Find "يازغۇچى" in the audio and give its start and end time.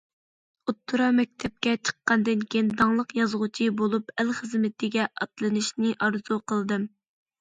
3.19-3.69